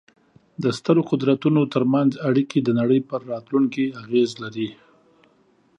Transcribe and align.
د 0.63 0.65
سترو 0.77 1.01
قدرتونو 1.11 1.61
ترمنځ 1.73 2.11
اړیکې 2.29 2.59
د 2.63 2.69
نړۍ 2.79 2.99
پر 3.09 3.19
راتلونکې 3.31 3.85
اغېز 4.01 4.29
لري. 4.43 4.69